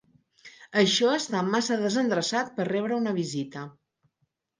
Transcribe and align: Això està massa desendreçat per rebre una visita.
Això 0.83 1.09
està 1.17 1.43
massa 1.55 1.77
desendreçat 1.81 2.49
per 2.55 2.65
rebre 2.71 2.97
una 3.03 3.13
visita. 3.19 3.63